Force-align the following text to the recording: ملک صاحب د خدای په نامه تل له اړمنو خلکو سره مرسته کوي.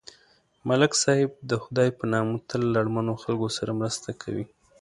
ملک 0.67 0.91
صاحب 1.03 1.29
د 1.49 1.51
خدای 1.63 1.89
په 1.97 2.03
نامه 2.13 2.35
تل 2.49 2.61
له 2.71 2.77
اړمنو 2.81 3.13
خلکو 3.23 3.47
سره 3.57 3.71
مرسته 3.81 4.09
کوي. 4.21 4.45